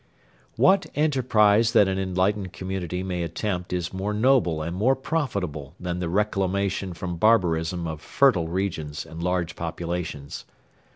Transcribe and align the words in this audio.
What 0.55 0.87
enterprise 0.95 1.73
that 1.73 1.87
an 1.87 1.99
enlightened 1.99 2.53
community 2.53 3.03
may 3.03 3.21
attempt 3.21 3.71
is 3.71 3.93
more 3.93 4.15
noble 4.15 4.63
and 4.63 4.75
more 4.75 4.95
profitable 4.95 5.75
than 5.79 5.99
the 5.99 6.09
reclamation 6.09 6.93
from 6.95 7.17
barbarism 7.17 7.85
of 7.85 8.01
fertile 8.01 8.47
regions 8.47 9.05
and 9.05 9.21
large 9.21 9.55
populations? 9.55 10.45